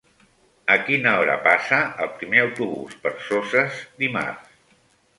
[0.75, 4.61] A quina hora passa el primer autobús per Soses dimarts?